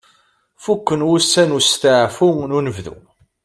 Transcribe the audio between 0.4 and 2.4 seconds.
Fukken wussan n usteɛfu